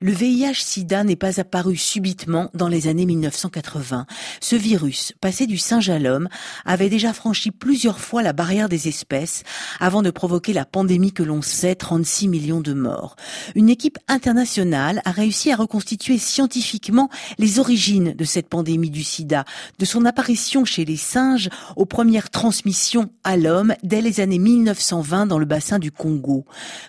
[0.00, 4.06] Le VIH-Sida n'est pas apparu subitement dans les années 1980.
[4.40, 6.28] Ce virus, passé du singe à l'homme,
[6.64, 9.42] avait déjà franchi plusieurs fois la barrière des espèces
[9.80, 13.16] avant de provoquer la pandémie que l'on sait, 36 millions de morts.
[13.56, 19.44] Une équipe internationale a réussi à reconstituer scientifiquement les origines de cette pandémie du sida,
[19.80, 25.26] de son apparition chez les singes aux premières transmissions à l'homme dès les années 1920
[25.26, 26.44] dans le bassin du Congo.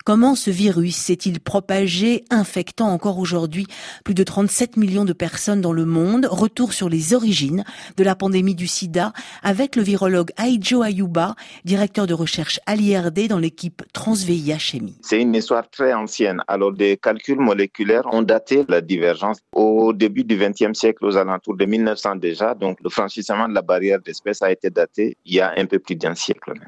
[0.05, 3.65] Comment ce virus s'est-il propagé, infectant encore aujourd'hui
[4.03, 6.27] plus de 37 millions de personnes dans le monde.
[6.29, 7.63] Retour sur les origines
[7.95, 13.29] de la pandémie du sida avec le virologue Aijo Ayuba, directeur de recherche à l'IRD
[13.29, 14.97] dans l'équipe TransVIH-MI.
[15.01, 16.41] C'est une histoire très ancienne.
[16.49, 21.55] Alors, des calculs moléculaires ont daté la divergence au début du XXe siècle, aux alentours
[21.55, 22.53] de 1900 déjà.
[22.53, 25.79] Donc, le franchissement de la barrière d'espèces a été daté il y a un peu
[25.79, 26.67] plus d'un siècle même.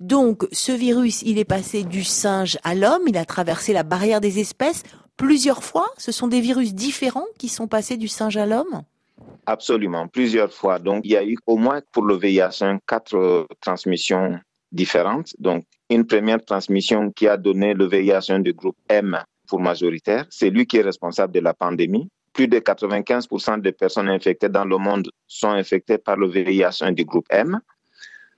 [0.00, 4.20] Donc, ce virus, il est passé du singe à l'homme, il a traversé la barrière
[4.20, 4.84] des espèces
[5.18, 8.82] plusieurs fois Ce sont des virus différents qui sont passés du singe à l'homme?
[9.44, 10.78] Absolument, plusieurs fois.
[10.78, 14.38] Donc, il y a eu au moins pour le VIH quatre euh, transmissions
[14.72, 15.34] différentes.
[15.38, 20.26] Donc, une première transmission qui a donné le VIH du groupe M pour majoritaire.
[20.30, 22.08] C'est lui qui est responsable de la pandémie.
[22.32, 27.04] Plus de 95% des personnes infectées dans le monde sont infectées par le VIH du
[27.04, 27.58] groupe M.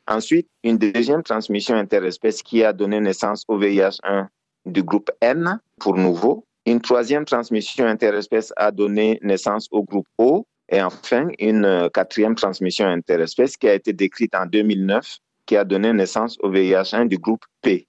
[0.07, 4.29] Ensuite, une deuxième transmission interespèce qui a donné naissance au VIH1
[4.65, 6.47] du groupe N pour nouveau.
[6.67, 10.47] Une troisième transmission interespèce a donné naissance au groupe O.
[10.69, 15.65] Et enfin, une euh, quatrième transmission interespèce qui a été décrite en 2009, qui a
[15.65, 17.89] donné naissance au VIH1 du groupe P.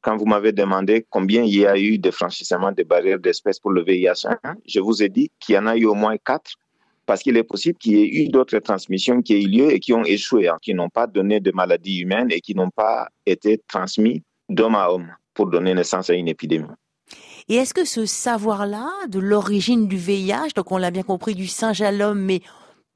[0.00, 3.72] Quand vous m'avez demandé combien il y a eu de franchissements de barrières d'espèces pour
[3.72, 6.52] le VIH1, je vous ai dit qu'il y en a eu au moins quatre,
[7.04, 9.80] parce qu'il est possible qu'il y ait eu d'autres transmissions qui aient eu lieu et
[9.80, 13.08] qui ont échoué, hein, qui n'ont pas donné de maladies humaines et qui n'ont pas
[13.26, 16.68] été transmis d'homme à homme pour donner naissance à une épidémie.
[17.48, 21.46] Et est-ce que ce savoir-là de l'origine du VIH, donc on l'a bien compris du
[21.46, 22.40] singe à l'homme, mais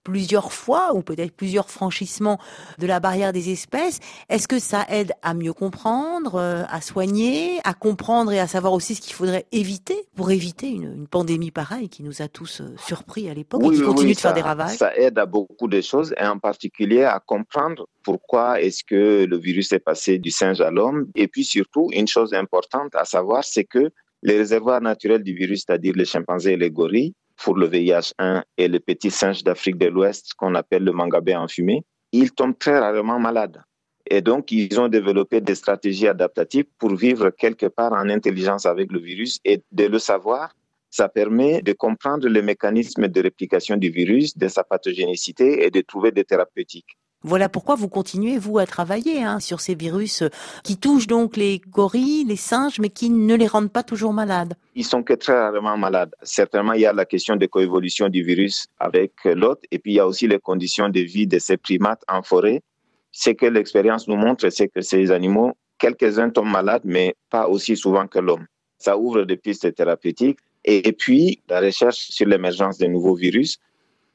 [0.09, 2.39] plusieurs fois ou peut-être plusieurs franchissements
[2.79, 4.01] de la barrière des espèces.
[4.31, 8.73] Est-ce que ça aide à mieux comprendre, euh, à soigner, à comprendre et à savoir
[8.73, 12.75] aussi ce qu'il faudrait éviter pour éviter une, pandémie pareille qui nous a tous euh,
[12.79, 14.79] surpris à l'époque et qui continue de faire des ravages?
[14.79, 19.37] Ça aide à beaucoup de choses et en particulier à comprendre pourquoi est-ce que le
[19.37, 21.09] virus est passé du singe à l'homme.
[21.17, 23.91] Et puis surtout, une chose importante à savoir, c'est que
[24.23, 28.69] les réservoirs naturels du virus, c'est-à-dire les chimpanzés et les gorilles, pour le VIH1 et
[28.69, 33.21] le petit singe d'Afrique de l'Ouest qu'on appelle le mangabé enfumé, ils tombent très rarement
[33.21, 33.63] malades.
[34.11, 38.91] Et donc, ils ont développé des stratégies adaptatives pour vivre quelque part en intelligence avec
[38.91, 40.55] le virus et de le savoir.
[40.91, 45.83] Ça permet de comprendre les mécanismes de réplication du virus, de sa pathogénicité et de
[45.83, 46.97] trouver des thérapeutiques.
[47.25, 50.29] Voilà pourquoi vous continuez, vous, à travailler hein, sur ces virus euh,
[50.63, 54.55] qui touchent donc les gorilles, les singes, mais qui ne les rendent pas toujours malades.
[54.77, 56.15] Ils sont que très rarement malades.
[56.23, 59.95] Certainement, il y a la question de coévolution du virus avec l'autre, et puis il
[59.97, 62.63] y a aussi les conditions de vie de ces primates en forêt.
[63.11, 67.77] Ce que l'expérience nous montre, c'est que ces animaux, quelques-uns tombent malades, mais pas aussi
[67.77, 68.47] souvent que l'homme.
[68.79, 70.39] Ça ouvre des pistes thérapeutiques.
[70.65, 73.59] Et puis, la recherche sur l'émergence de nouveaux virus,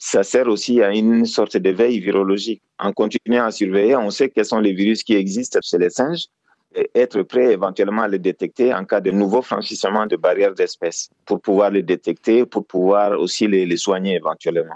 [0.05, 2.61] ça sert aussi à une sorte de veille virologique.
[2.77, 6.25] En continuant à surveiller, on sait quels sont les virus qui existent chez les singes
[6.75, 11.09] et être prêt éventuellement à les détecter en cas de nouveau franchissement de barrières d'espèces
[11.25, 14.75] pour pouvoir les détecter, pour pouvoir aussi les, les soigner éventuellement.